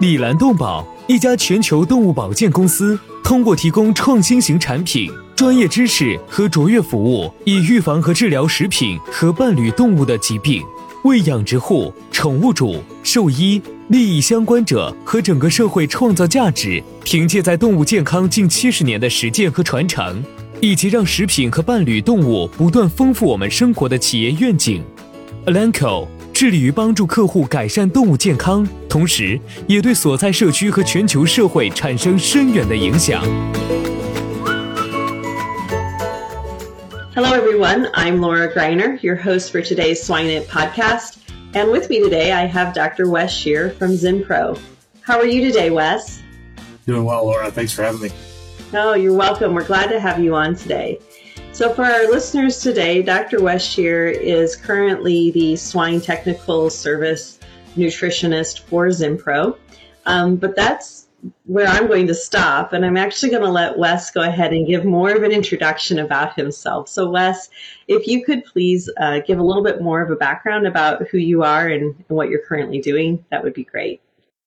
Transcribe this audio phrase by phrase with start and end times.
[0.00, 10.62] 李兰动宝一家全球动物保健公司，通过提供创新型产品、专业知识和卓越服务，以预防和治疗食品和伴侣动物的疾病，
[11.04, 16.82] 为养殖户、宠物主、兽医、利益相关者和整个社会创造价值。
[17.04, 20.24] 凭借在动物健康近七十年的实践和传承，
[20.62, 24.82] 以及让食品和伴侣动物不断丰富我们生活的企业愿景
[25.44, 26.08] ，Alanco。
[26.40, 33.22] 致力于帮助客户改善动物健康，同时也对所在社区和全球社会产生深远的影响。
[37.14, 37.90] Hello, everyone.
[37.92, 41.18] I'm Laura Greiner, your host for today's Swine It podcast.
[41.52, 43.10] And with me today, I have Dr.
[43.10, 44.58] Wes Schweer from Zinpro.
[45.02, 46.22] How are you today, Wes?
[46.86, 47.50] Doing well, Laura.
[47.50, 48.10] Thanks for having me.
[48.72, 49.52] Oh, you're welcome.
[49.52, 51.00] We're glad to have you on today.
[51.52, 53.42] So, for our listeners today, Dr.
[53.42, 57.38] Wes Schweer is currently the swine technical service
[57.76, 59.58] nutritionist for Zinpro.
[60.06, 61.08] Um, but that's
[61.44, 62.72] where I'm going to stop.
[62.72, 65.98] And I'm actually going to let Wes go ahead and give more of an introduction
[65.98, 66.88] about himself.
[66.88, 67.50] So, Wes,
[67.88, 71.18] if you could please uh, give a little bit more of a background about who
[71.18, 74.00] you are and, and what you're currently doing, that would be great.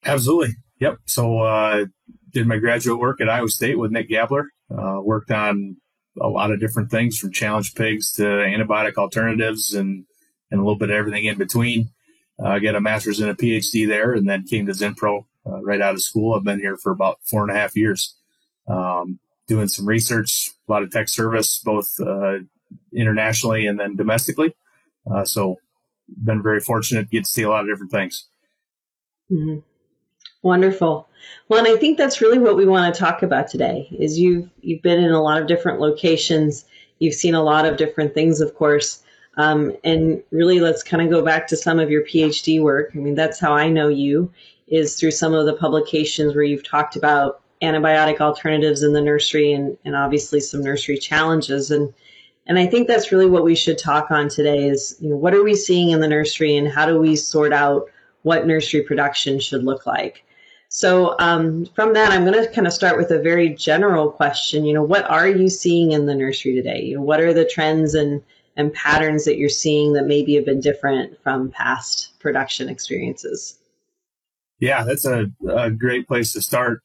[0.05, 0.55] Absolutely.
[0.79, 0.97] Yep.
[1.05, 1.85] So, uh,
[2.31, 4.47] did my graduate work at Iowa State with Nick Gabler.
[4.75, 5.77] Uh, worked on
[6.19, 10.05] a lot of different things from challenge pigs to antibiotic alternatives and,
[10.51, 11.89] and a little bit of everything in between.
[12.41, 15.61] Uh, I got a master's and a PhD there and then came to Zinpro uh,
[15.61, 16.33] right out of school.
[16.33, 18.15] I've been here for about four and a half years,
[18.67, 22.39] um, doing some research, a lot of tech service, both uh,
[22.93, 24.55] internationally and then domestically.
[25.11, 25.57] Uh, so
[26.23, 28.27] been very fortunate to get to see a lot of different things.
[29.31, 29.59] Mm-hmm.
[30.43, 31.07] Wonderful.
[31.47, 34.49] Well, and I think that's really what we want to talk about today is you've
[34.61, 36.65] you've been in a lot of different locations.
[36.99, 39.03] You've seen a lot of different things, of course.
[39.37, 42.91] Um, and really, let's kind of go back to some of your PhD work.
[42.93, 44.31] I mean, that's how I know you
[44.67, 49.53] is through some of the publications where you've talked about antibiotic alternatives in the nursery
[49.53, 51.71] and, and obviously some nursery challenges.
[51.71, 51.93] And
[52.47, 55.33] and I think that's really what we should talk on today is, you know, what
[55.33, 57.89] are we seeing in the nursery and how do we sort out
[58.23, 60.25] what nursery production should look like?
[60.75, 64.65] So um, from that, I'm going to kind of start with a very general question.
[64.65, 66.81] You know, what are you seeing in the nursery today?
[66.81, 68.23] You know, what are the trends and
[68.57, 73.59] and patterns that you're seeing that maybe have been different from past production experiences?
[74.59, 76.81] Yeah, that's a, a great place to start.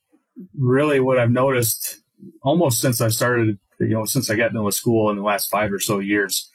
[0.54, 2.02] Really, what I've noticed
[2.42, 5.72] almost since I started, you know, since I got into school in the last five
[5.72, 6.50] or so years,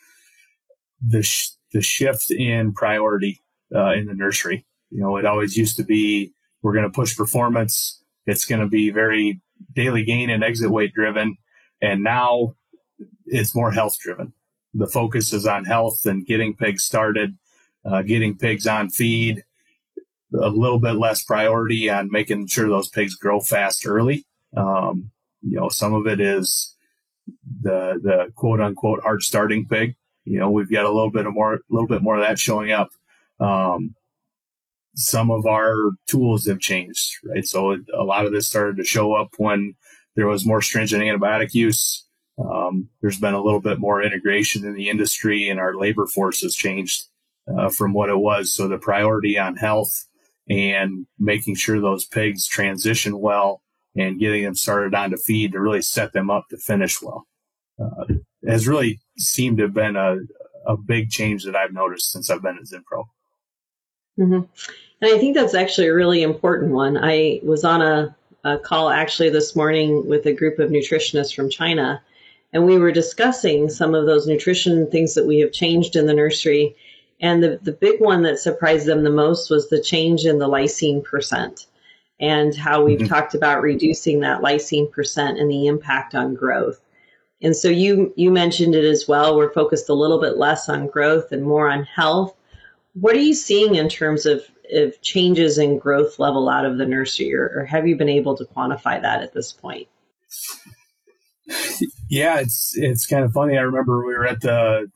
[1.02, 3.42] the sh- the shift in priority
[3.74, 4.68] uh, in the nursery.
[4.92, 6.32] You know, it always used to be
[6.64, 8.02] we're going to push performance.
[8.26, 9.42] It's going to be very
[9.76, 11.38] daily gain and exit weight driven.
[11.82, 12.56] And now
[13.28, 14.34] it's more health driven.
[14.74, 17.38] The focus is on health and getting pigs started,
[17.86, 19.44] uh, getting pigs on feed,
[20.34, 24.26] a little bit less priority on making sure those pigs grow fast early.
[24.56, 26.76] Um, you know, some of it is
[27.62, 29.96] the, the quote unquote hard starting pig.
[30.24, 32.40] You know, we've got a little bit of more, a little bit more of that
[32.40, 32.90] showing up.
[33.40, 33.96] Um,
[34.96, 35.76] some of our
[36.08, 37.46] tools have changed, right?
[37.46, 39.76] So a lot of this started to show up when
[40.16, 42.06] there was more stringent antibiotic use.
[42.38, 46.42] Um, there's been a little bit more integration in the industry and our labor force
[46.42, 47.06] has changed
[47.48, 48.54] uh, from what it was.
[48.54, 50.06] So the priority on health
[50.50, 53.62] and making sure those pigs transition well
[53.96, 57.28] and getting them started on to feed to really set them up to finish well
[57.80, 58.06] uh,
[58.48, 60.18] has really seemed to have been a,
[60.66, 63.06] a big change that I've noticed since I've been at Zinpro.
[64.20, 64.42] Mm-hmm.
[65.02, 66.98] And I think that's actually a really important one.
[66.98, 71.50] I was on a, a call actually this morning with a group of nutritionists from
[71.50, 72.02] China,
[72.54, 76.14] and we were discussing some of those nutrition things that we have changed in the
[76.14, 76.76] nursery.
[77.20, 80.48] And the, the big one that surprised them the most was the change in the
[80.48, 81.68] lysine percent.
[82.20, 83.08] and how we've mm-hmm.
[83.08, 86.80] talked about reducing that lysine percent and the impact on growth.
[87.42, 89.36] And so you you mentioned it as well.
[89.36, 92.36] We're focused a little bit less on growth and more on health.
[92.94, 96.86] What are you seeing in terms of, of changes in growth level out of the
[96.86, 99.88] nursery, or, or have you been able to quantify that at this point?
[102.10, 103.58] Yeah, it's it's kind of funny.
[103.58, 104.90] I remember we were at the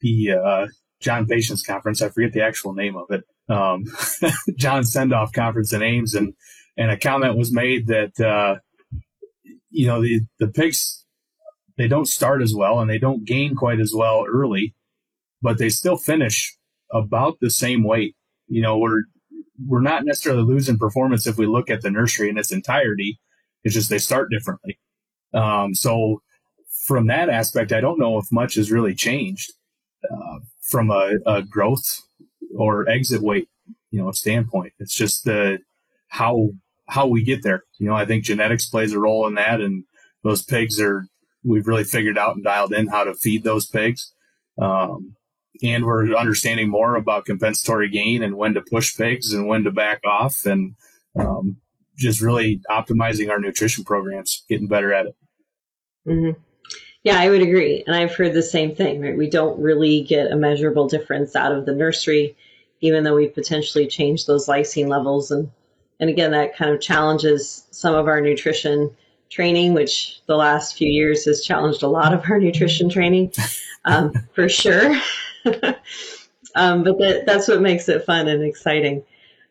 [0.00, 0.66] the uh,
[1.00, 2.02] John Patience conference.
[2.02, 3.24] I forget the actual name of it.
[3.48, 3.84] Um,
[4.56, 6.34] John Sendoff conference in Ames, and
[6.76, 8.56] and a comment was made that uh,
[9.70, 11.04] you know the the pigs
[11.76, 14.74] they don't start as well and they don't gain quite as well early,
[15.42, 16.56] but they still finish
[16.94, 18.16] about the same weight.
[18.48, 19.02] You know, we're
[19.66, 23.20] we're not necessarily losing performance if we look at the nursery in its entirety.
[23.62, 24.78] It's just they start differently.
[25.32, 26.22] Um, so
[26.86, 29.52] from that aspect, I don't know if much has really changed
[30.10, 32.02] uh, from a, a, growth
[32.56, 33.48] or exit weight,
[33.90, 34.74] you know, standpoint.
[34.78, 35.58] It's just the
[36.08, 36.50] how
[36.86, 37.64] how we get there.
[37.78, 39.84] You know, I think genetics plays a role in that, and
[40.22, 41.06] those pigs are
[41.42, 44.12] we've really figured out and dialed in how to feed those pigs.
[44.58, 45.16] Um,
[45.62, 49.70] and we're understanding more about compensatory gain and when to push pigs and when to
[49.70, 50.74] back off and
[51.18, 51.56] um,
[51.96, 55.16] just really optimizing our nutrition programs, getting better at it.
[56.06, 56.40] Mm-hmm.
[57.04, 57.84] Yeah, I would agree.
[57.86, 59.16] And I've heard the same thing, right?
[59.16, 62.34] We don't really get a measurable difference out of the nursery,
[62.80, 65.30] even though we've potentially changed those lysine levels.
[65.30, 65.50] And,
[66.00, 68.90] and again, that kind of challenges some of our nutrition
[69.28, 73.32] training, which the last few years has challenged a lot of our nutrition training,
[73.84, 74.98] um, for sure.
[76.54, 79.04] um, but that, that's what makes it fun and exciting.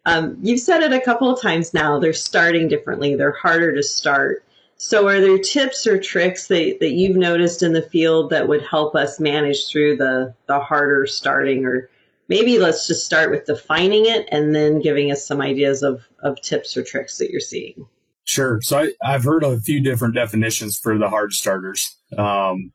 [0.05, 1.99] Um, you've said it a couple of times now.
[1.99, 3.15] They're starting differently.
[3.15, 4.43] They're harder to start.
[4.75, 8.63] So, are there tips or tricks that, that you've noticed in the field that would
[8.63, 11.65] help us manage through the, the harder starting?
[11.65, 11.89] Or
[12.27, 16.41] maybe let's just start with defining it and then giving us some ideas of, of
[16.41, 17.85] tips or tricks that you're seeing.
[18.25, 18.59] Sure.
[18.61, 21.95] So, I, I've heard a few different definitions for the hard starters.
[22.17, 22.73] Um,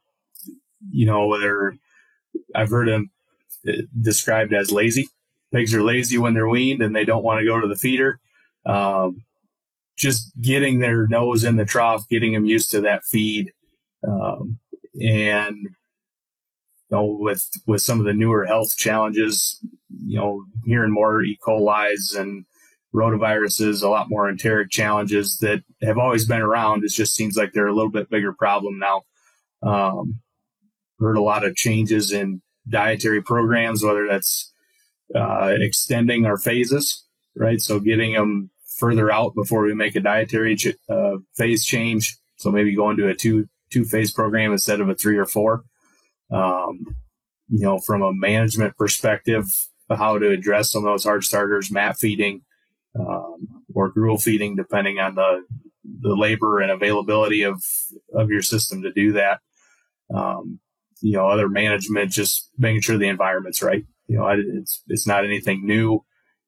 [0.90, 1.74] you know, whether
[2.54, 3.10] I've heard them
[3.68, 5.08] uh, described as lazy.
[5.52, 8.20] Pigs are lazy when they're weaned and they don't want to go to the feeder.
[8.66, 9.24] Um,
[9.96, 13.52] just getting their nose in the trough, getting them used to that feed,
[14.06, 14.58] um,
[15.00, 15.70] and you
[16.90, 19.58] know, with with some of the newer health challenges,
[20.06, 21.36] you know, hearing more E.
[21.44, 22.44] coli's and
[22.94, 26.84] rotaviruses, a lot more enteric challenges that have always been around.
[26.84, 29.02] It just seems like they're a little bit bigger problem now.
[29.62, 30.20] Um,
[30.98, 34.52] heard a lot of changes in dietary programs, whether that's
[35.14, 37.04] uh, extending our phases,
[37.36, 37.60] right?
[37.60, 42.16] So getting them further out before we make a dietary ch- uh, phase change.
[42.36, 45.64] So maybe going to a two two phase program instead of a three or four.
[46.30, 46.96] Um,
[47.48, 49.44] you know, from a management perspective,
[49.90, 52.42] how to address some of those hard starters, mat feeding,
[52.98, 55.44] um, or gruel feeding, depending on the
[56.00, 57.62] the labor and availability of
[58.14, 59.40] of your system to do that.
[60.14, 60.60] Um,
[61.00, 63.84] you know, other management, just making sure the environment's right.
[64.06, 66.04] You know, it's, it's not anything new.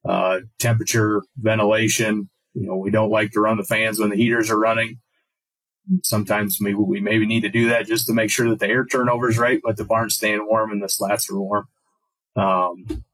[0.08, 4.50] Uh, temperature, ventilation, you know, we don't like to run the fans when the heaters
[4.50, 4.98] are running.
[6.02, 8.86] Sometimes maybe we maybe need to do that just to make sure that the air
[8.86, 11.66] turnover is right, but the barn's staying warm and the slats are warm.
[12.36, 13.04] Um,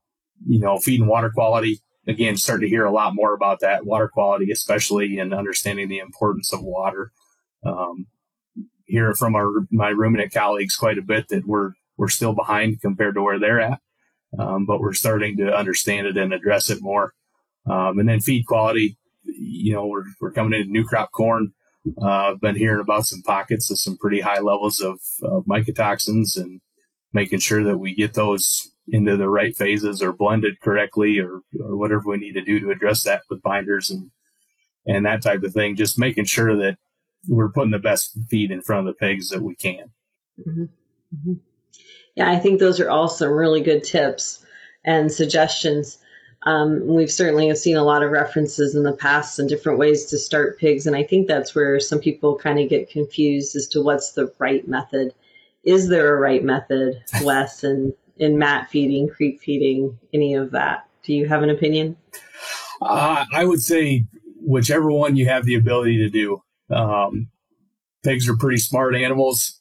[0.46, 1.80] you know, feed and water quality.
[2.06, 5.98] Again, start to hear a lot more about that water quality, especially in understanding the
[5.98, 7.12] importance of water.
[7.64, 8.06] Um,
[8.86, 13.14] hear from our my ruminant colleagues quite a bit that we're we're still behind compared
[13.14, 13.80] to where they're at,
[14.38, 17.12] um, but we're starting to understand it and address it more.
[17.68, 21.52] Um, and then feed quality, you know, we're we're coming into new crop corn.
[22.00, 26.36] Uh, I've been hearing about some pockets of some pretty high levels of, of mycotoxins
[26.36, 26.60] and
[27.12, 31.76] making sure that we get those into the right phases or blended correctly or, or
[31.76, 34.10] whatever we need to do to address that with binders and
[34.86, 35.74] and that type of thing.
[35.76, 36.76] Just making sure that
[37.28, 39.90] we're putting the best feed in front of the pigs that we can.
[40.40, 40.62] Mm-hmm.
[40.62, 41.32] Mm-hmm.
[42.14, 44.44] Yeah, I think those are all some really good tips
[44.84, 45.98] and suggestions.
[46.42, 50.06] Um, we've certainly have seen a lot of references in the past and different ways
[50.06, 53.66] to start pigs, and I think that's where some people kind of get confused as
[53.68, 55.12] to what's the right method.
[55.64, 60.88] Is there a right method, Wes, in, in mat feeding, creep feeding, any of that?
[61.02, 61.96] Do you have an opinion?
[62.80, 64.04] Uh, I would say
[64.40, 66.42] whichever one you have the ability to do.
[66.70, 67.28] Um,
[68.02, 69.60] pigs are pretty smart animals.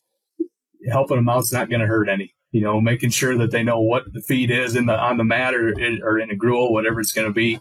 [0.89, 2.33] Helping them out's not going to hurt any.
[2.51, 5.23] You know, making sure that they know what the feed is in the on the
[5.23, 7.59] mat or, or in a gruel, whatever it's going to be.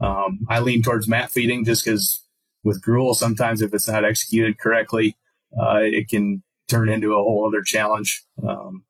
[0.00, 2.22] Um, I lean towards mat feeding just because
[2.62, 5.16] with gruel, sometimes if it's not executed correctly,
[5.58, 8.22] uh, it can turn into a whole other challenge.
[8.46, 8.84] Um,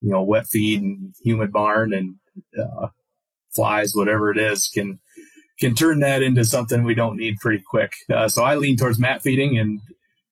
[0.00, 2.16] you know, wet feed and humid barn and
[2.60, 2.88] uh,
[3.54, 4.98] flies, whatever it is, can
[5.60, 7.92] can turn that into something we don't need pretty quick.
[8.12, 9.80] Uh, so I lean towards mat feeding and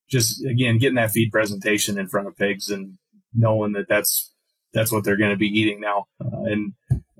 [0.09, 2.99] just again getting that feed presentation in front of pigs and
[3.35, 4.33] knowing that that's
[4.73, 6.73] that's what they're going to be eating now, uh, and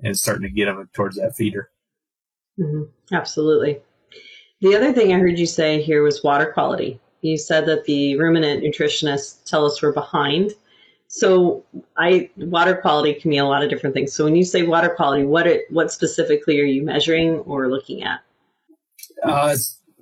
[0.03, 1.69] and starting to get them towards that feeder.
[2.59, 3.15] Mm-hmm.
[3.15, 3.79] Absolutely.
[4.61, 6.99] The other thing I heard you say here was water quality.
[7.21, 10.51] You said that the ruminant nutritionists tell us we're behind.
[11.13, 11.65] So,
[11.97, 14.13] I water quality can mean a lot of different things.
[14.13, 18.03] So, when you say water quality, what it, what specifically are you measuring or looking
[18.03, 18.21] at?
[19.23, 19.55] Uh,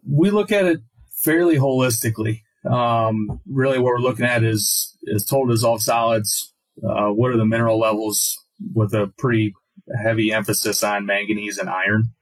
[0.08, 2.42] we look at it fairly holistically.
[2.70, 6.54] Um, really, what we're looking at is is total dissolved solids.
[6.88, 8.38] Uh, what are the mineral levels
[8.74, 9.54] with a pretty
[10.02, 12.14] heavy emphasis on manganese and iron.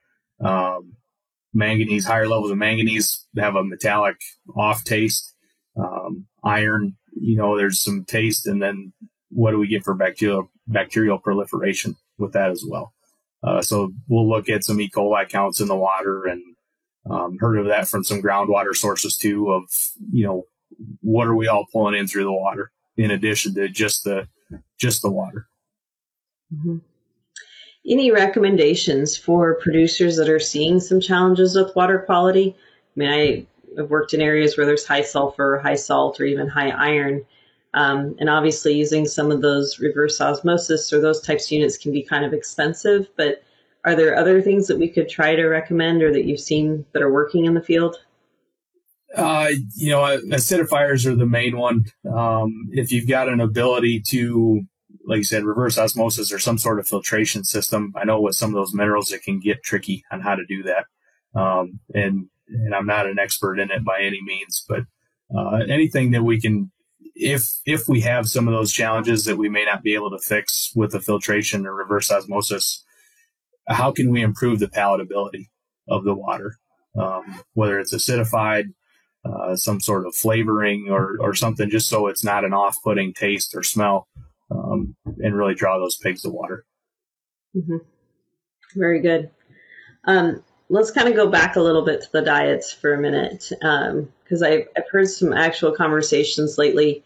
[0.44, 0.94] Um,
[1.54, 4.18] manganese, higher levels of manganese have a metallic
[4.56, 5.34] off taste.
[5.76, 8.94] Um, iron, you know, there's some taste, and then
[9.30, 12.94] what do we get for bacterial bacterial proliferation with that as well?
[13.44, 14.90] Uh, so we'll look at some E.
[14.90, 16.42] coli counts in the water and
[17.10, 19.52] um, heard of that from some groundwater sources too.
[19.52, 19.64] Of
[20.12, 20.44] you know,
[21.02, 24.28] what are we all pulling in through the water in addition to just the
[24.78, 25.48] just the water?
[26.54, 26.78] Mm-hmm
[27.88, 32.56] any recommendations for producers that are seeing some challenges with water quality?
[32.58, 33.46] I mean, I
[33.78, 37.26] have worked in areas where there's high sulfur, high salt, or even high iron.
[37.74, 41.92] Um, and obviously, using some of those reverse osmosis or those types of units can
[41.92, 43.08] be kind of expensive.
[43.16, 43.44] But
[43.86, 47.02] are there other things that we could try to recommend or that you've seen that
[47.02, 47.98] are working in the field?
[49.16, 51.86] Uh, you know, acidifiers are the main one.
[52.14, 54.68] Um, if you've got an ability to
[55.08, 57.94] like you said, reverse osmosis or some sort of filtration system.
[57.96, 60.64] I know with some of those minerals, it can get tricky on how to do
[60.64, 60.86] that.
[61.40, 64.84] Um, and, and I'm not an expert in it by any means, but,
[65.36, 66.72] uh, anything that we can,
[67.16, 70.20] if, if we have some of those challenges that we may not be able to
[70.20, 72.84] fix with the filtration or reverse osmosis,
[73.68, 75.48] how can we improve the palatability
[75.90, 76.58] of the water?
[76.98, 78.74] Um, whether it's acidified,
[79.26, 83.54] uh, some sort of flavoring or, or something just so it's not an off-putting taste
[83.56, 84.08] or smell
[84.50, 86.66] um, and really draw those pigs to water.
[87.56, 87.78] Mm-hmm.
[88.76, 89.30] Very good.
[90.06, 93.48] Um, let's kind of go back a little bit to the diets for a minute
[93.50, 97.04] because um, I've, I've, heard some actual conversations lately.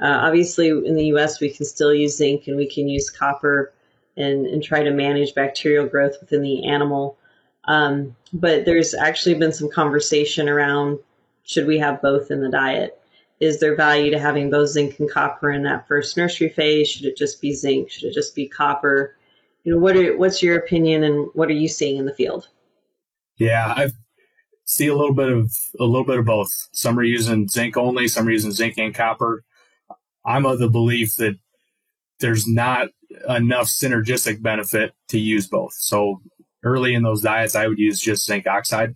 [0.00, 3.72] Uh, obviously, in the U.S., we can still use zinc and we can use copper
[4.16, 7.18] and, and try to manage bacterial growth within the animal.
[7.64, 10.98] Um, but there's actually been some conversation around
[11.44, 13.00] should we have both in the diet?
[13.40, 16.88] is there value to having both zinc and copper in that first nursery phase?
[16.88, 17.90] Should it just be zinc?
[17.90, 19.16] Should it just be copper?
[19.64, 22.48] You know, what are what's your opinion and what are you seeing in the field?
[23.40, 23.90] Yeah, I
[24.64, 26.50] see a little bit of a little bit of both.
[26.72, 29.42] Some are using zinc only, some are using zinc and copper.
[30.24, 31.36] I'm of the belief that
[32.20, 32.88] there's not
[33.28, 35.72] enough synergistic benefit to use both.
[35.72, 36.20] So
[36.62, 38.94] early in those diets, I would use just zinc oxide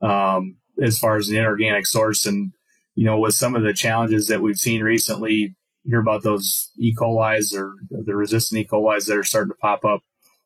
[0.00, 2.52] um, as far as an inorganic source and
[2.94, 6.94] you know, with some of the challenges that we've seen recently, hear about those E.
[6.94, 8.64] coli's or the resistant E.
[8.64, 10.02] coli's that are starting to pop up,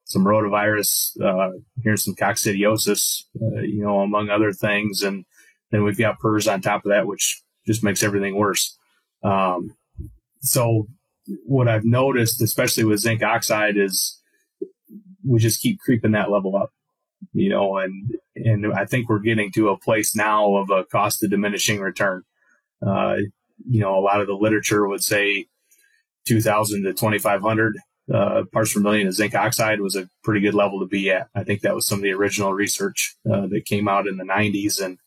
[0.06, 1.50] some rotavirus, uh,
[1.82, 5.02] here's some coccidiosis, uh, you know, among other things.
[5.02, 5.24] And
[5.72, 8.78] then we've got PRRS on top of that, which just makes everything worse.
[9.24, 9.74] Um,
[10.40, 10.86] so
[11.44, 14.20] what I've noticed, especially with zinc oxide, is
[15.26, 16.70] we just keep creeping that level up,
[17.32, 21.24] you know, and, and I think we're getting to a place now of a cost
[21.24, 22.22] of diminishing return.
[22.80, 23.16] Uh,
[23.68, 25.46] you know, a lot of the literature would say
[26.26, 27.76] 2000 to 2500
[28.12, 31.28] uh, parts per million of zinc oxide was a pretty good level to be at.
[31.34, 34.24] I think that was some of the original research uh, that came out in the
[34.24, 34.80] 90s.
[34.82, 34.98] And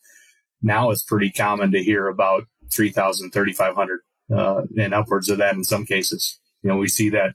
[0.62, 4.00] now it's pretty common to hear about 3000, 3500
[4.36, 6.38] uh, and upwards of that in some cases.
[6.62, 7.34] You know, we see that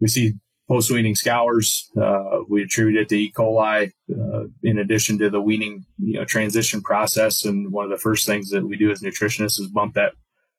[0.00, 0.34] we see
[0.68, 1.90] post weaning scours.
[2.00, 3.32] Uh, we attribute it to E.
[3.36, 7.44] coli, uh, in addition to the weaning, you know, transition process.
[7.44, 10.12] And one of the first things that we do as nutritionists is bump that,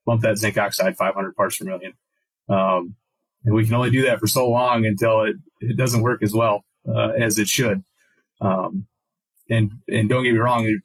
[0.05, 1.93] bump that zinc oxide 500 parts per million.
[2.49, 2.95] Um,
[3.45, 6.33] and we can only do that for so long until it, it doesn't work as
[6.33, 7.83] well, uh, as it should.
[8.41, 8.87] Um,
[9.49, 10.75] and, and don't get me wrong, I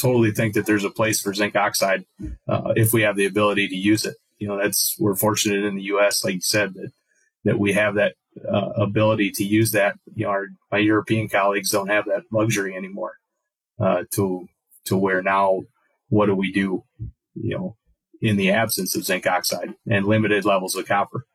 [0.00, 2.04] totally think that there's a place for zinc oxide,
[2.48, 4.16] uh, if we have the ability to use it.
[4.38, 6.92] You know, that's, we're fortunate in the U.S., like you said, that,
[7.44, 8.14] that we have that
[8.48, 9.96] uh, ability to use that.
[10.14, 13.14] You know, our, my European colleagues don't have that luxury anymore.
[13.80, 14.48] Uh, to
[14.86, 15.62] to where now,
[16.08, 16.82] what do we do?
[17.34, 17.76] You know,
[18.20, 21.26] in the absence of zinc oxide and limited levels of copper.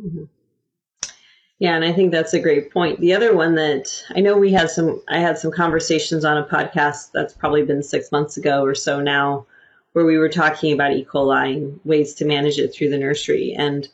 [0.00, 0.24] Mm-hmm.
[1.58, 3.00] Yeah, and I think that's a great point.
[3.00, 6.46] The other one that I know we had some, I had some conversations on a
[6.46, 9.44] podcast that's probably been six months ago or so now,
[9.92, 11.04] where we were talking about E.
[11.04, 13.54] coli and ways to manage it through the nursery.
[13.58, 13.88] And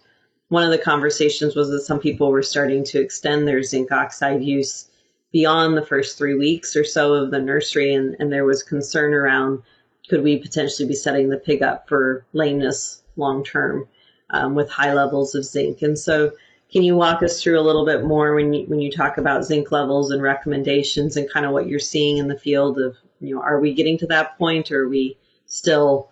[0.48, 4.42] one of the conversations was that some people were starting to extend their zinc oxide
[4.42, 4.90] use
[5.32, 9.14] beyond the first three weeks or so of the nursery, and, and there was concern
[9.14, 9.62] around
[10.08, 13.88] could we potentially be setting the pig up for lameness long term
[14.34, 15.80] um, with high levels of zinc.
[15.82, 16.32] And so,
[16.72, 19.44] can you walk us through a little bit more when you when you talk about
[19.44, 23.34] zinc levels and recommendations and kind of what you're seeing in the field of you
[23.34, 26.10] know are we getting to that point or are we still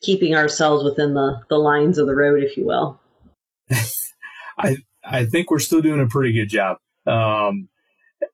[0.00, 3.00] keeping ourselves within the the lines of the road, if you will?
[4.58, 6.78] I I think we're still doing a pretty good job.
[7.06, 7.68] Um,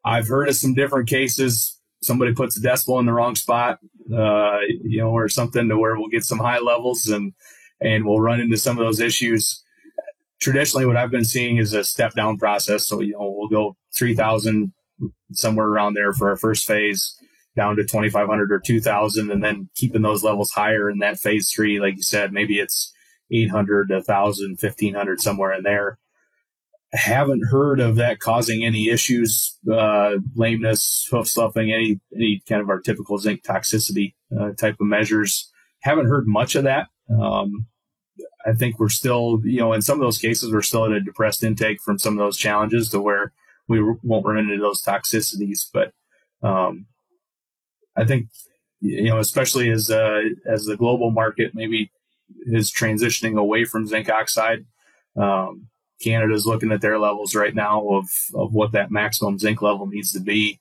[0.05, 1.79] I've heard of some different cases.
[2.03, 3.81] Somebody puts a decibel in the wrong spot,
[4.15, 7.35] uh, you know, or something to where we'll get some high levels and
[7.81, 9.63] and we'll run into some of those issues.
[10.41, 12.87] Traditionally, what I've been seeing is a step down process.
[12.87, 14.73] So you know, we'll go three thousand
[15.33, 17.17] somewhere around there for our first phase,
[17.57, 20.99] down to twenty five hundred or two thousand, and then keeping those levels higher in
[20.99, 21.81] that phase three.
[21.81, 22.93] Like you said, maybe it's
[23.31, 25.99] 800, 1,000, 1,500, somewhere in there
[26.93, 32.71] haven't heard of that causing any issues, uh, lameness, hoof sloughing, any any kind of
[32.71, 35.51] our typical zinc toxicity uh, type of measures.
[35.81, 36.89] Haven't heard much of that.
[37.11, 37.67] Um,
[38.47, 41.01] I think we're still, you know, in some of those cases, we're still at a
[41.01, 43.33] depressed intake from some of those challenges to where
[43.67, 45.67] we won't run into those toxicities.
[45.73, 45.93] But
[46.43, 46.87] um,
[47.97, 48.29] I think,
[48.81, 51.91] you know, especially as uh, as the global market maybe
[52.47, 54.65] is transitioning away from zinc oxide.
[55.17, 55.69] Um,
[56.01, 60.13] Canada's looking at their levels right now of, of what that maximum zinc level needs
[60.13, 60.61] to be.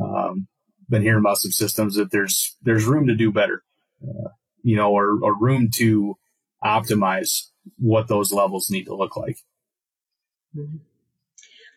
[0.00, 0.48] Um,
[0.88, 3.62] been hearing about some systems that there's there's room to do better,
[4.02, 4.28] uh,
[4.62, 6.16] you know, or, or room to
[6.64, 9.38] optimize what those levels need to look like.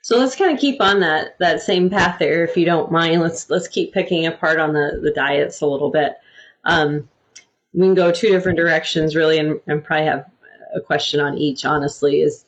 [0.02, 3.22] So let's kind of keep on that that same path there, if you don't mind.
[3.22, 6.14] Let's let's keep picking apart on the the diets a little bit.
[6.64, 7.10] Um,
[7.74, 10.30] we can go two different directions, really, and, and probably have
[10.76, 11.66] a question on each.
[11.66, 12.46] Honestly, is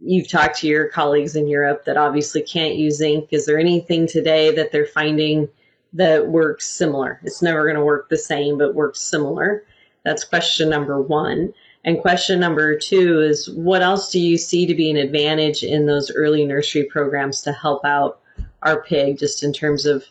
[0.00, 3.28] you've talked to your colleagues in Europe that obviously can't use zinc.
[3.30, 5.48] Is there anything today that they're finding
[5.94, 7.20] that works similar?
[7.24, 9.64] It's never going to work the same, but works similar.
[10.08, 11.52] That's question number one.
[11.84, 15.84] And question number two is what else do you see to be an advantage in
[15.84, 18.18] those early nursery programs to help out
[18.62, 20.06] our pig just in terms of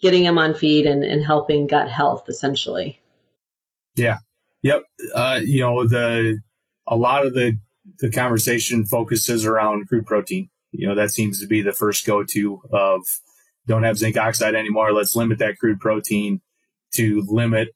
[0.00, 3.00] getting them on feed and, and helping gut health essentially?
[3.96, 4.18] Yeah.
[4.62, 4.84] Yep.
[5.12, 6.38] Uh, you know, the,
[6.86, 7.58] a lot of the
[7.98, 10.50] the conversation focuses around crude protein.
[10.70, 13.00] You know, that seems to be the first go to of
[13.66, 14.92] don't have zinc oxide anymore.
[14.92, 16.40] Let's limit that crude protein
[16.94, 17.70] to limit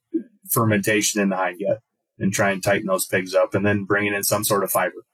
[0.51, 1.81] fermentation in the hind gut
[2.19, 5.05] and try and tighten those pigs up and then bringing in some sort of fiber.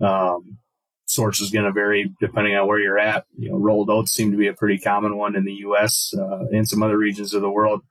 [0.00, 0.58] Um,
[1.06, 3.24] source is going to vary depending on where you're at.
[3.36, 6.14] You know, rolled oats seem to be a pretty common one in the U.S.
[6.16, 7.82] Uh, and some other regions of the world,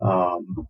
[0.00, 0.68] um,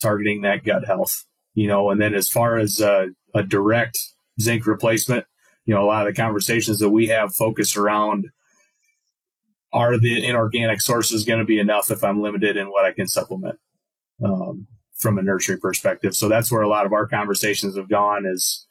[0.00, 1.24] targeting that gut health.
[1.54, 3.98] You know, and then as far as uh, a direct
[4.40, 5.26] zinc replacement.
[5.64, 8.28] You know, a lot of the conversations that we have focus around
[9.72, 13.08] are the inorganic sources going to be enough if I'm limited in what I can
[13.08, 13.58] supplement
[14.24, 14.66] um,
[14.98, 16.14] from a nursery perspective?
[16.14, 18.66] So that's where a lot of our conversations have gone is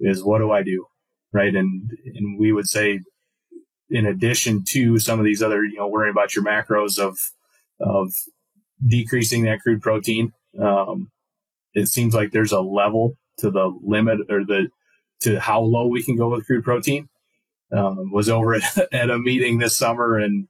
[0.00, 0.86] is what do I do,
[1.32, 1.54] right?
[1.54, 3.00] And and we would say,
[3.90, 7.18] in addition to some of these other, you know, worrying about your macros of
[7.80, 8.12] of
[8.86, 11.10] decreasing that crude protein, um,
[11.74, 14.68] it seems like there's a level to the limit or the
[15.20, 17.08] to how low we can go with crude protein.
[17.72, 20.48] Um, was over at, at a meeting this summer and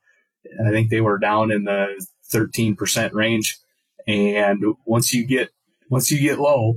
[0.65, 3.59] I think they were down in the 13% range.
[4.07, 5.51] And once you get,
[5.89, 6.75] once you get low,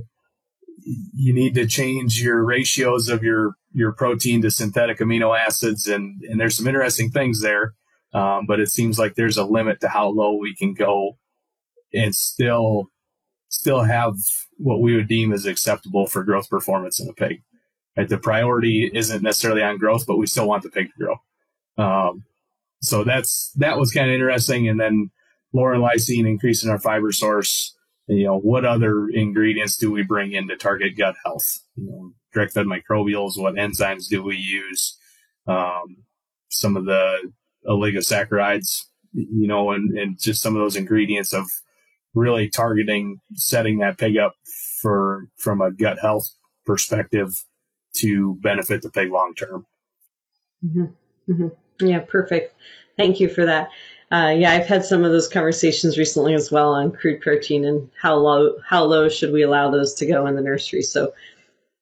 [1.14, 5.86] you need to change your ratios of your, your protein to synthetic amino acids.
[5.86, 7.74] And, and there's some interesting things there.
[8.12, 11.18] Um, but it seems like there's a limit to how low we can go
[11.92, 12.90] and still,
[13.48, 14.14] still have
[14.58, 17.42] what we would deem as acceptable for growth performance in a pig.
[17.96, 18.08] Right?
[18.08, 21.16] The priority isn't necessarily on growth, but we still want the pig to grow.
[21.76, 22.24] Um,
[22.82, 24.68] so that's that was kind of interesting.
[24.68, 25.10] And then
[25.54, 27.76] lauryl lysine increasing our fiber source.
[28.06, 31.60] You know, what other ingredients do we bring in to target gut health?
[31.76, 33.38] You know, direct fed microbials.
[33.38, 34.98] What enzymes do we use?
[35.46, 36.04] Um,
[36.50, 37.32] some of the
[37.66, 41.46] oligosaccharides, you know, and, and just some of those ingredients of
[42.14, 44.34] really targeting setting that pig up
[44.80, 46.28] for from a gut health
[46.66, 47.44] perspective
[47.94, 49.66] to benefit the pig long term.
[50.64, 51.32] Mm-hmm.
[51.32, 51.86] Mm-hmm.
[51.86, 52.54] Yeah, perfect.
[52.96, 53.70] Thank you for that.
[54.14, 57.90] Uh, yeah, I've had some of those conversations recently as well on crude protein and
[58.00, 60.82] how low how low should we allow those to go in the nursery.
[60.82, 61.12] So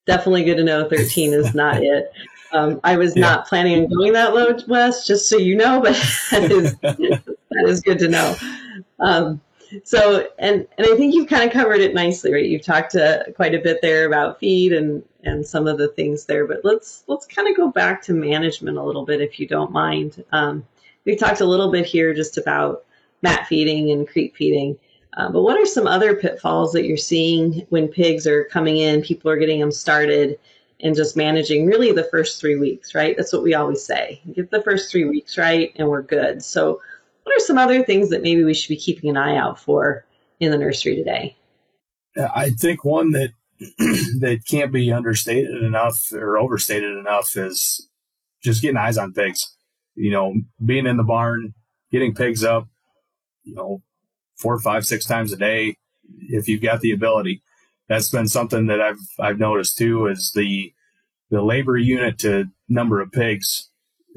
[0.07, 2.11] definitely good to know 13 is not it.
[2.55, 3.21] Um, I was yeah.
[3.21, 5.93] not planning on going that low, Wes, just so you know, but
[6.31, 8.35] that is that is good to know.
[8.99, 9.39] Um,
[9.85, 12.47] so and and I think you've kind of covered it nicely, right?
[12.47, 16.25] You've talked uh, quite a bit there about feed and and some of the things
[16.25, 19.47] there, but let's let's kind of go back to management a little bit, if you
[19.47, 20.25] don't mind.
[20.33, 20.65] Um,
[21.05, 22.85] we've talked a little bit here just about
[23.23, 24.79] mat feeding and creep feeding.
[25.17, 29.03] Uh, but what are some other pitfalls that you're seeing when pigs are coming in,
[29.03, 30.39] people are getting them started,
[30.81, 33.17] and just managing really the first three weeks, right?
[33.17, 34.21] That's what we always say.
[34.35, 36.43] Get the first three weeks right, and we're good.
[36.43, 36.81] So,
[37.23, 40.05] what are some other things that maybe we should be keeping an eye out for
[40.41, 41.37] in the nursery today?
[42.17, 47.89] I think one that that can't be understated enough or overstated enough is
[48.43, 49.52] just getting eyes on pigs.
[49.95, 51.55] You know, being in the barn,
[51.91, 52.69] getting pigs up,
[53.45, 53.83] you know,
[54.37, 55.77] four, five, six times a day
[56.29, 57.43] if you've got the ability
[57.93, 60.73] that's been something that I've I've noticed too is the
[61.31, 63.71] the labor unit to number of pigs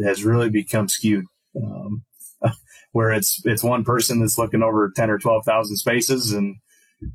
[0.04, 1.26] has really become skewed.
[1.56, 2.04] Um,
[2.92, 6.58] where it's it's one person that's looking over ten or twelve thousand spaces, and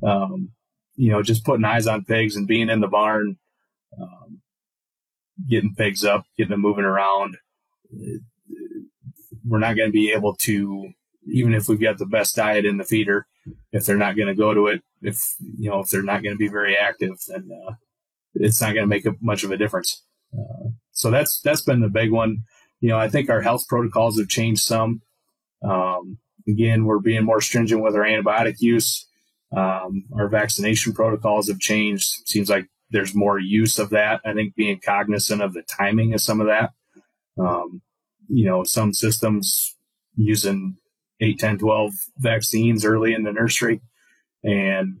[0.03, 0.51] um,
[0.95, 3.37] you know just putting eyes on pigs and being in the barn,
[3.99, 4.41] um,
[5.49, 7.37] getting pigs up, getting them moving around.
[9.45, 10.91] We're not going to be able to,
[11.27, 13.27] even if we've got the best diet in the feeder,
[13.71, 16.33] if they're not going to go to it, if you know if they're not going
[16.33, 17.73] to be very active, then uh,
[18.35, 20.03] it's not going to make a, much of a difference.
[20.33, 22.43] Uh, so that's that's been the big one.
[22.79, 25.01] You know, I think our health protocols have changed some.
[25.63, 29.07] Um, again, we're being more stringent with our antibiotic use.
[29.55, 32.27] Um, our vaccination protocols have changed.
[32.27, 34.21] Seems like there's more use of that.
[34.25, 36.71] I think being cognizant of the timing of some of that.
[37.37, 37.81] Um,
[38.27, 39.75] you know, some systems
[40.15, 40.77] using
[41.19, 43.81] 8, 10, 12 vaccines early in the nursery
[44.43, 44.99] and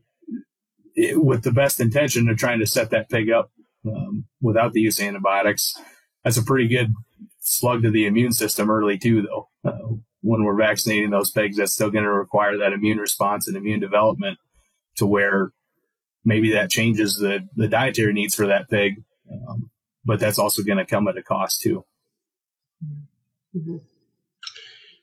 [0.95, 3.51] it, with the best intention of trying to set that pig up
[3.85, 5.75] um, without the use of antibiotics.
[6.23, 6.93] That's a pretty good
[7.39, 9.49] slug to the immune system early too, though.
[9.63, 13.57] Uh, when we're vaccinating those pigs, that's still going to require that immune response and
[13.57, 14.37] immune development
[14.97, 15.51] to where
[16.23, 19.03] maybe that changes the, the dietary needs for that pig.
[19.31, 19.71] Um,
[20.05, 21.85] but that's also going to come at a cost too.
[23.55, 23.77] Mm-hmm.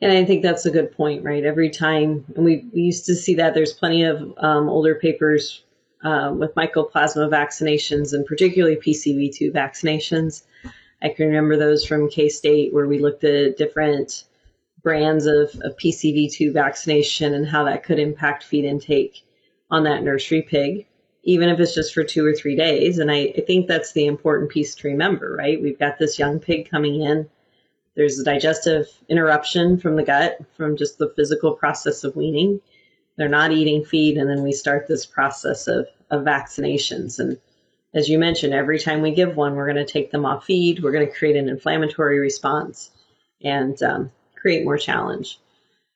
[0.00, 1.44] And I think that's a good point, right?
[1.44, 5.64] Every time, and we, we used to see that there's plenty of um, older papers
[6.04, 10.44] um, with mycoplasma vaccinations and particularly PCV2 vaccinations.
[11.02, 14.24] I can remember those from K State where we looked at different
[14.82, 19.22] brands of, of PCV2 vaccination and how that could impact feed intake
[19.70, 20.86] on that nursery pig,
[21.24, 22.98] even if it's just for two or three days.
[22.98, 25.60] And I, I think that's the important piece to remember, right?
[25.60, 27.28] We've got this young pig coming in
[27.98, 32.60] there's a digestive interruption from the gut from just the physical process of weaning.
[33.16, 37.18] They're not eating feed, and then we start this process of, of vaccinations.
[37.18, 37.38] And
[37.92, 40.80] as you mentioned, every time we give one, we're going to take them off feed.
[40.80, 42.92] We're going to create an inflammatory response
[43.42, 45.40] and um, create more challenge.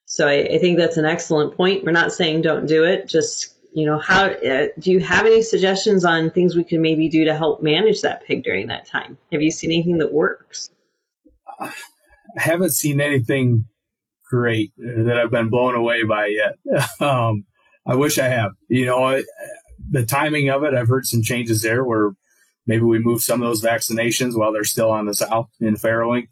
[0.04, 1.84] So I, I, think that's an excellent point.
[1.84, 3.08] We're not saying don't do it.
[3.08, 7.08] Just you know, how uh, do you have any suggestions on things we can maybe
[7.08, 9.16] do to help manage that pig during that time?
[9.30, 10.68] Have you seen anything that works?
[12.36, 13.66] Haven't seen anything
[14.32, 16.56] great that I've been blown away by yet.
[17.00, 17.44] um,
[17.86, 18.52] I wish I have.
[18.68, 19.24] You know, I,
[19.90, 22.12] the timing of it, I've heard some changes there where
[22.66, 26.28] maybe we move some of those vaccinations while they're still on the south in farrowing.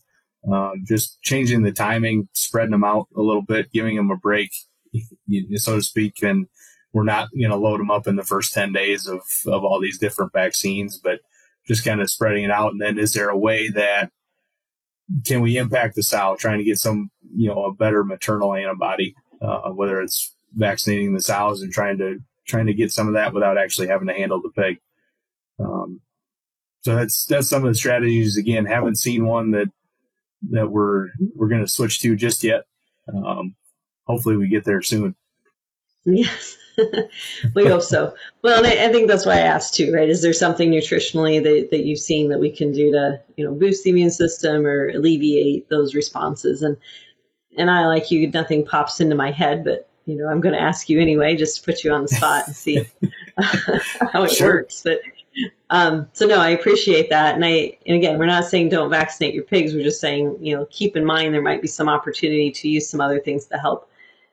[0.50, 4.50] Um, just changing the timing, spreading them out a little bit, giving them a break,
[5.56, 6.22] so to speak.
[6.22, 6.46] And
[6.92, 9.80] we're not going to load them up in the first 10 days of, of all
[9.80, 11.20] these different vaccines, but
[11.66, 12.72] just kind of spreading it out.
[12.72, 14.10] And then is there a way that
[15.24, 19.14] can we impact the sow trying to get some, you know, a better maternal antibody,
[19.42, 23.32] uh, whether it's vaccinating the sows and trying to, trying to get some of that
[23.32, 24.78] without actually having to handle the pig.
[25.58, 26.00] Um,
[26.82, 28.36] so that's, that's some of the strategies.
[28.36, 29.68] Again, haven't seen one that,
[30.50, 32.62] that we're, we're going to switch to just yet.
[33.12, 33.54] Um,
[34.04, 35.14] hopefully we get there soon.
[36.04, 36.56] Yes.
[37.54, 38.14] we hope so.
[38.42, 40.08] Well, and I, I, think that's why I asked too, right?
[40.08, 43.52] Is there something nutritionally that, that you've seen that we can do to, you know,
[43.52, 46.62] boost the immune system or alleviate those responses?
[46.62, 46.76] And
[47.56, 50.60] and I like you, nothing pops into my head, but you know, I'm going to
[50.60, 52.86] ask you anyway, just to put you on the spot and see
[54.12, 54.54] how it sure.
[54.54, 54.82] works.
[54.82, 55.00] But
[55.70, 57.34] um, so no, I appreciate that.
[57.34, 59.74] And I, and again, we're not saying don't vaccinate your pigs.
[59.74, 62.88] We're just saying, you know, keep in mind there might be some opportunity to use
[62.88, 63.89] some other things to help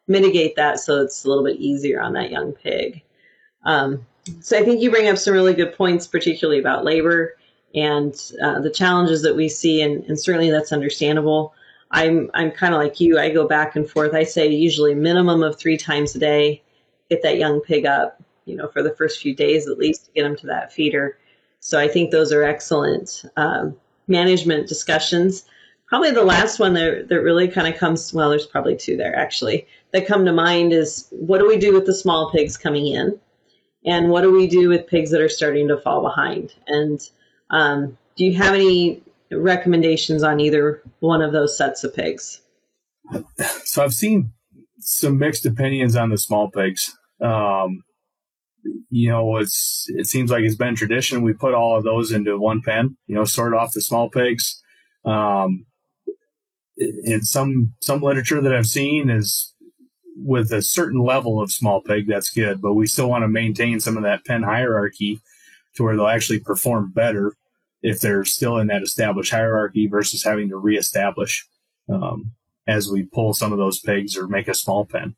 [0.07, 3.03] mitigate that so it's a little bit easier on that young pig.
[3.65, 4.05] Um,
[4.41, 7.35] so I think you bring up some really good points, particularly about labor
[7.75, 11.53] and uh, the challenges that we see, and, and certainly that's understandable.
[11.91, 13.19] I'm I'm kind of like you.
[13.19, 14.13] I go back and forth.
[14.13, 16.61] I say usually minimum of three times a day,
[17.09, 18.21] get that young pig up.
[18.45, 21.17] You know, for the first few days at least to get them to that feeder.
[21.59, 23.75] So I think those are excellent um,
[24.07, 25.43] management discussions.
[25.87, 29.15] Probably the last one that, that really kind of comes, well, there's probably two there
[29.15, 29.67] actually,
[29.97, 33.19] that come to mind is what do we do with the small pigs coming in?
[33.85, 36.53] And what do we do with pigs that are starting to fall behind?
[36.67, 36.99] And
[37.49, 42.41] um, do you have any recommendations on either one of those sets of pigs?
[43.63, 44.33] So I've seen
[44.79, 46.95] some mixed opinions on the small pigs.
[47.21, 47.83] Um,
[48.89, 51.23] you know, it's it seems like it's been tradition.
[51.23, 52.97] We put all of those into one pen.
[53.07, 54.61] You know, sort off the small pigs.
[55.05, 55.65] Um,
[56.77, 59.53] in some some literature that I've seen is
[60.23, 63.79] with a certain level of small pig, that's good, but we still want to maintain
[63.79, 65.19] some of that pen hierarchy
[65.75, 67.35] to where they'll actually perform better
[67.83, 71.47] if they're still in that established hierarchy versus having to reestablish
[71.89, 72.31] um,
[72.67, 75.15] as we pull some of those pigs or make a small pen.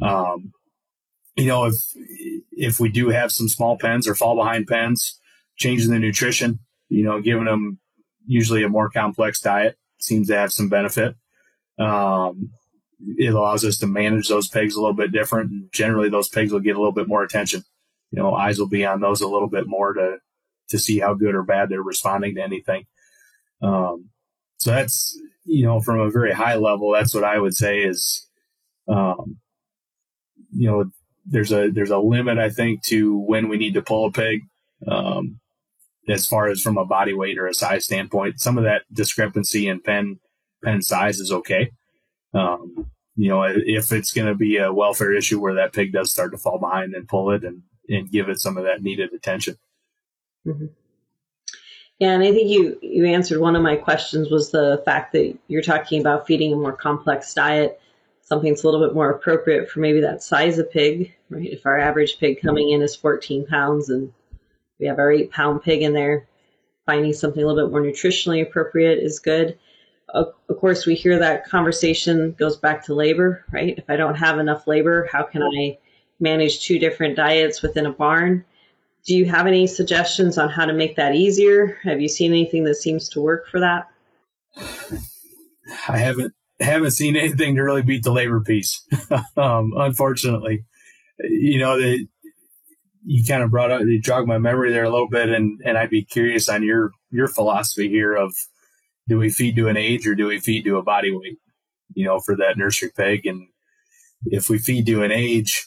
[0.00, 0.52] Um,
[1.36, 1.74] you know, if
[2.50, 5.18] if we do have some small pens or fall behind pens,
[5.56, 7.78] changing the nutrition, you know, giving them
[8.26, 11.14] usually a more complex diet seems to have some benefit.
[11.78, 12.50] Um,
[13.18, 15.50] it allows us to manage those pigs a little bit different.
[15.50, 17.62] And generally, those pigs will get a little bit more attention.
[18.10, 20.18] You know, eyes will be on those a little bit more to
[20.68, 22.84] to see how good or bad they're responding to anything.
[23.60, 24.10] Um,
[24.56, 28.28] so that's you know, from a very high level, that's what I would say is,
[28.88, 29.38] um,
[30.52, 30.84] you know,
[31.26, 34.42] there's a there's a limit I think to when we need to pull a pig.
[34.86, 35.38] Um,
[36.08, 39.68] as far as from a body weight or a size standpoint, some of that discrepancy
[39.68, 40.18] in pen
[40.62, 41.70] pen size is okay.
[42.34, 46.12] Um, you know, if it's going to be a welfare issue where that pig does
[46.12, 49.12] start to fall behind, then pull it and, and give it some of that needed
[49.12, 49.56] attention.
[50.46, 50.66] Mm-hmm.
[51.98, 55.38] Yeah, and I think you you answered one of my questions was the fact that
[55.46, 57.80] you're talking about feeding a more complex diet,
[58.22, 61.46] something that's a little bit more appropriate for maybe that size of pig, right?
[61.46, 64.12] If our average pig coming in is 14 pounds and
[64.80, 66.26] we have our eight pound pig in there,
[66.86, 69.58] finding something a little bit more nutritionally appropriate is good
[70.12, 73.76] of, course, we hear that conversation goes back to labor, right?
[73.76, 75.78] If I don't have enough labor, how can I
[76.20, 78.44] manage two different diets within a barn?
[79.04, 81.78] Do you have any suggestions on how to make that easier?
[81.82, 83.88] Have you seen anything that seems to work for that?
[85.88, 88.86] I haven't haven't seen anything to really beat the labor piece.
[89.36, 90.64] um, unfortunately,
[91.18, 92.06] you know, the,
[93.04, 95.76] you kind of brought up, you jogged my memory there a little bit, and and
[95.76, 98.32] I'd be curious on your your philosophy here of
[99.08, 101.38] do we feed to an age or do we feed to a body weight,
[101.94, 103.26] you know, for that nursery pig?
[103.26, 103.48] And
[104.26, 105.66] if we feed to an age,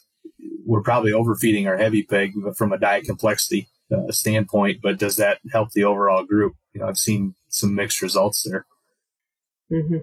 [0.66, 5.40] we're probably overfeeding our heavy pig from a diet complexity uh, standpoint, but does that
[5.52, 6.56] help the overall group?
[6.74, 8.66] You know, I've seen some mixed results there.
[9.72, 9.98] Mm-hmm.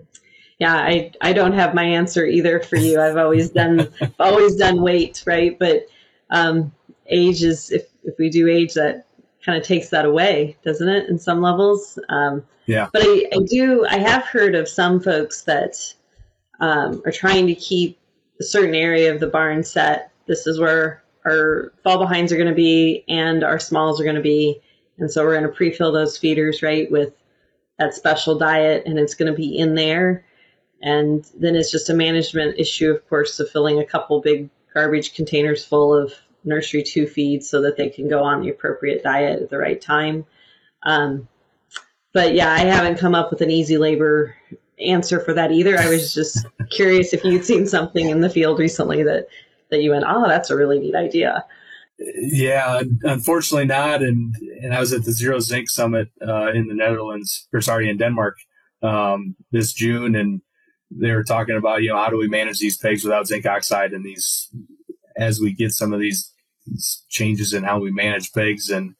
[0.58, 3.00] Yeah, I, I don't have my answer either for you.
[3.00, 5.58] I've always done always done weight, right?
[5.58, 5.86] But
[6.30, 6.72] um,
[7.08, 9.06] age is if if we do age, that
[9.44, 11.08] kind of takes that away, doesn't it?
[11.08, 11.98] In some levels.
[12.08, 12.88] Um, yeah.
[12.92, 15.76] But I, I do, I have heard of some folks that
[16.60, 17.98] um, are trying to keep
[18.40, 20.12] a certain area of the barn set.
[20.26, 24.16] This is where our fall behinds are going to be and our smalls are going
[24.16, 24.60] to be.
[24.98, 27.12] And so we're going to pre-fill those feeders, right, with
[27.78, 30.24] that special diet and it's going to be in there.
[30.82, 35.14] And then it's just a management issue, of course, of filling a couple big garbage
[35.14, 36.12] containers full of
[36.44, 39.80] nursery two feeds so that they can go on the appropriate diet at the right
[39.80, 40.26] time.
[40.82, 41.28] Um,
[42.12, 44.36] but yeah, I haven't come up with an easy labor
[44.78, 45.78] answer for that either.
[45.78, 49.28] I was just curious if you'd seen something in the field recently that
[49.70, 51.44] that you went, oh, that's a really neat idea.
[51.98, 54.02] Yeah, unfortunately not.
[54.02, 57.88] And and I was at the Zero Zinc Summit uh, in the Netherlands, or sorry,
[57.88, 58.36] in Denmark
[58.82, 60.42] um, this June, and
[60.90, 63.92] they were talking about you know how do we manage these pigs without zinc oxide
[63.92, 64.50] and these
[65.16, 66.32] as we get some of these,
[66.66, 68.94] these changes in how we manage pigs and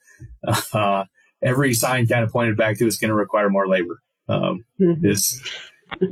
[0.72, 1.05] uh,
[1.42, 4.03] every sign kind of pointed back to it's going to require more labor.
[4.29, 5.05] Um, mm-hmm.
[5.07, 5.42] Is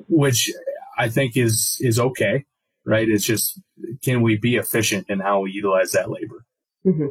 [0.08, 0.50] which
[0.98, 2.44] I think is is okay,
[2.84, 3.08] right?
[3.08, 3.60] It's just
[4.02, 6.44] can we be efficient in how we utilize that labor?
[6.84, 7.08] Mm-hmm.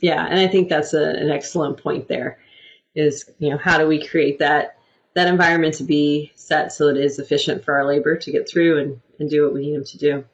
[0.00, 2.08] Yeah, and I think that's a, an excellent point.
[2.08, 2.38] There
[2.94, 4.76] is you know how do we create that
[5.14, 8.48] that environment to be set so that it is efficient for our labor to get
[8.48, 10.24] through and, and do what we need them to do.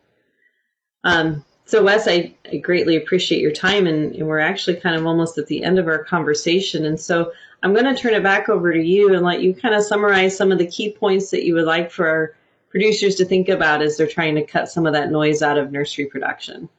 [1.02, 5.06] Um, so, Wes, I, I greatly appreciate your time, and, and, we're actually kind of
[5.06, 6.86] almost at the end of our conversation.
[6.86, 7.30] And so,
[7.62, 10.34] I'm going to turn it back over to you and let you kind of summarize
[10.34, 12.34] some of the key points that you would like for our
[12.70, 15.70] producers to think about as they're trying to cut some of that noise out of
[15.70, 16.70] nursery production.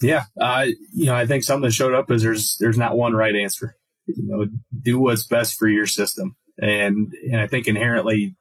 [0.00, 3.14] Yeah, uh, you know, I think something that showed up is there's there's not one
[3.14, 3.76] right answer.
[4.06, 4.46] You know,
[4.82, 8.36] do what's best for your system, and and I think inherently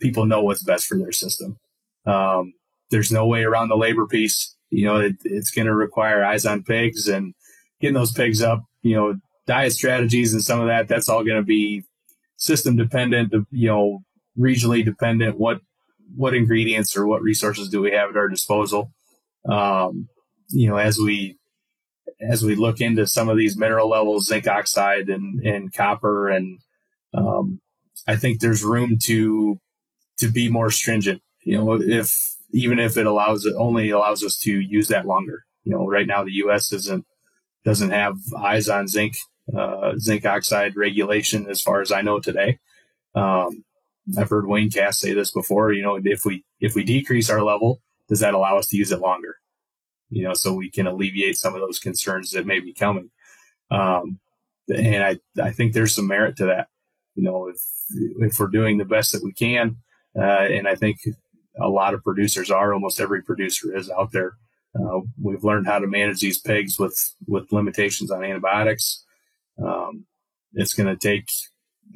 [0.00, 1.58] people know what's best for their system.
[2.06, 2.54] Um,
[2.90, 6.46] there's no way around the labor piece you know, it, it's going to require eyes
[6.46, 7.34] on pigs and
[7.80, 9.14] getting those pigs up, you know,
[9.46, 11.84] diet strategies and some of that, that's all going to be
[12.36, 14.00] system dependent, you know,
[14.38, 15.38] regionally dependent.
[15.38, 15.60] What,
[16.16, 18.90] what ingredients or what resources do we have at our disposal?
[19.48, 20.08] Um,
[20.48, 21.38] you know, as we,
[22.20, 26.60] as we look into some of these mineral levels, zinc oxide and, and copper, and
[27.14, 27.60] um,
[28.06, 29.60] I think there's room to
[30.18, 34.36] to be more stringent You know, if even if it allows it only allows us
[34.38, 35.44] to use that longer.
[35.64, 36.72] You know, right now the U.S.
[36.72, 37.04] isn't
[37.64, 39.14] doesn't have eyes on zinc
[39.56, 42.58] uh, zinc oxide regulation as far as I know today.
[43.14, 43.64] Um,
[44.18, 45.72] I've heard Wayne Cass say this before.
[45.72, 48.92] You know, if we if we decrease our level, does that allow us to use
[48.92, 49.36] it longer?
[50.10, 53.10] You know, so we can alleviate some of those concerns that may be coming.
[53.70, 54.18] Um,
[54.68, 56.68] and I I think there's some merit to that.
[57.14, 57.60] You know, if
[58.18, 59.76] if we're doing the best that we can,
[60.18, 60.98] uh, and I think
[61.60, 64.34] a lot of producers are, almost every producer is out there.
[64.74, 69.04] Uh, we've learned how to manage these pigs with with limitations on antibiotics.
[69.62, 70.06] Um,
[70.54, 71.28] it's going to take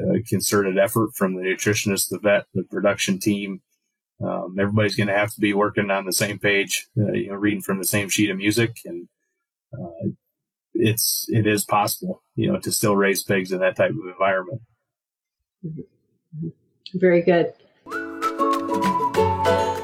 [0.01, 3.63] a concerted effort from the nutritionist, the vet, the production team.
[4.23, 7.35] Um, everybody's going to have to be working on the same page, uh, you know,
[7.35, 9.09] reading from the same sheet of music, and
[9.73, 10.09] uh,
[10.75, 14.61] it's it is possible, you know, to still raise pigs in that type of environment.
[16.95, 17.53] Very good.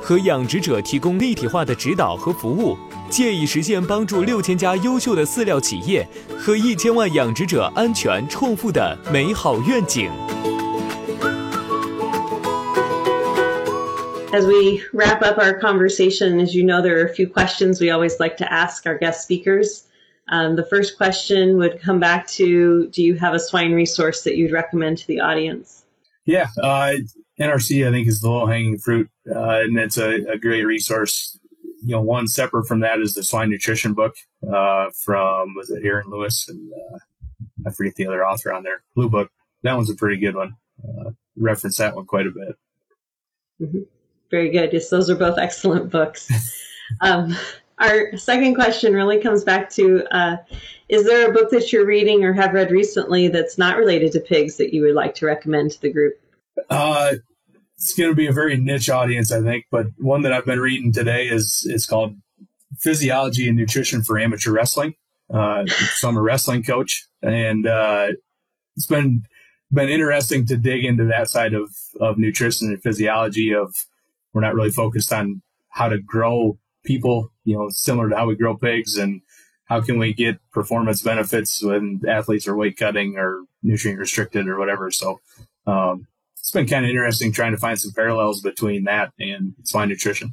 [0.00, 2.76] 和养殖者提供立体化的指导和服务，
[3.10, 6.06] 借以实现帮助六千家优秀的饲料企业
[6.38, 10.10] 和一千万养殖者安全创富的美好愿景。
[14.30, 18.20] As we wrap up our conversation, as you know, there are a few questions we always
[18.20, 19.84] like to ask our guest speakers.
[20.30, 24.36] Um, the first question would come back to Do you have a swine resource that
[24.36, 25.82] you'd recommend to the audience?
[26.26, 26.92] Yeah, uh,
[27.40, 31.38] NRC, I think, is the low hanging fruit, uh, and it's a, a, great resource.
[31.84, 34.16] You know, one separate from that is the swine nutrition book
[34.52, 36.98] uh, from was it Aaron Lewis and uh,
[37.66, 38.82] I forget the other author on there.
[38.94, 39.30] Blue Book.
[39.62, 40.56] That one's a pretty good one.
[40.82, 42.56] Uh, reference that one quite a bit.
[43.60, 43.82] Mm-hmm.
[44.30, 44.72] Very good.
[44.72, 46.30] Yes, those are both excellent books.
[47.00, 47.36] um,
[47.78, 50.36] our second question really comes back to uh,
[50.88, 54.20] Is there a book that you're reading or have read recently that's not related to
[54.20, 56.20] pigs that you would like to recommend to the group?
[56.70, 57.14] Uh,
[57.76, 59.66] it's going to be a very niche audience, I think.
[59.70, 62.16] But one that I've been reading today is is called
[62.78, 64.94] Physiology and Nutrition for Amateur Wrestling.
[65.32, 68.08] Uh, so I'm a wrestling coach, and uh,
[68.76, 69.22] it's been
[69.70, 73.54] been interesting to dig into that side of of nutrition and physiology.
[73.54, 73.74] Of
[74.32, 78.36] we're not really focused on how to grow people, you know, similar to how we
[78.36, 79.20] grow pigs, and
[79.66, 84.58] how can we get performance benefits when athletes are weight cutting or nutrient restricted or
[84.58, 84.90] whatever.
[84.90, 85.20] So
[85.66, 86.06] um,
[86.48, 90.32] it's been kind of interesting trying to find some parallels between that and swine nutrition.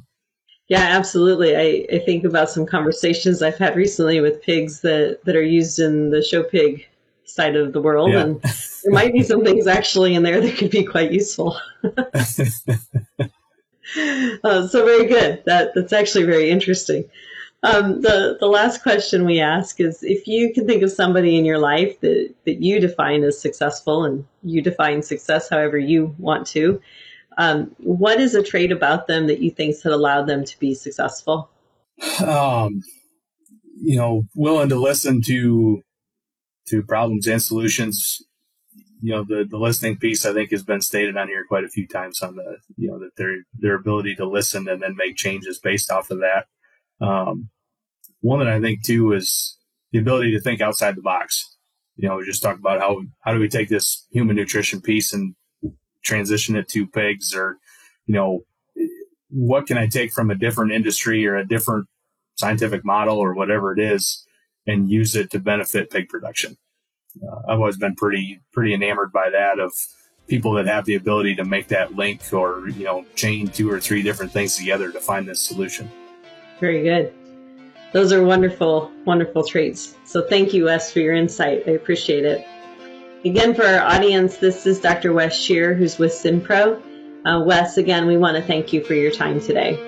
[0.66, 1.54] Yeah, absolutely.
[1.54, 5.78] I, I think about some conversations I've had recently with pigs that, that are used
[5.78, 6.88] in the show pig
[7.26, 8.12] side of the world.
[8.12, 8.22] Yeah.
[8.22, 11.58] And there might be some things actually in there that could be quite useful.
[11.84, 12.46] uh, so
[14.86, 15.42] very good.
[15.44, 17.04] That that's actually very interesting.
[17.66, 21.44] Um, the the last question we ask is if you can think of somebody in
[21.44, 26.46] your life that that you define as successful, and you define success however you want
[26.48, 26.80] to.
[27.38, 30.74] Um, what is a trait about them that you think has allowed them to be
[30.74, 31.50] successful?
[32.24, 32.82] Um,
[33.82, 35.82] you know, willing to listen to
[36.68, 38.22] to problems and solutions.
[39.02, 41.68] You know, the the listening piece I think has been stated on here quite a
[41.68, 45.16] few times on the you know that their their ability to listen and then make
[45.16, 46.46] changes based off of that.
[47.04, 47.50] Um,
[48.26, 49.56] one that I think too is
[49.92, 51.56] the ability to think outside the box.
[51.96, 55.12] You know, we just talked about how how do we take this human nutrition piece
[55.12, 55.34] and
[56.04, 57.58] transition it to pigs, or
[58.06, 58.44] you know,
[59.30, 61.86] what can I take from a different industry or a different
[62.34, 64.26] scientific model or whatever it is,
[64.66, 66.58] and use it to benefit pig production.
[67.22, 69.72] Uh, I've always been pretty pretty enamored by that of
[70.26, 73.80] people that have the ability to make that link or you know chain two or
[73.80, 75.88] three different things together to find this solution.
[76.58, 77.14] Very good.
[77.96, 79.94] Those are wonderful, wonderful traits.
[80.04, 81.62] So thank you, Wes, for your insight.
[81.66, 82.46] I appreciate it.
[83.24, 85.14] Again, for our audience, this is Dr.
[85.14, 86.78] Wes Schweer, who's with Zinpro.
[87.24, 89.78] Uh, Wes, again, we want to thank you for your time today.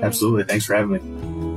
[0.00, 0.44] Absolutely.
[0.44, 1.55] Thanks for having me.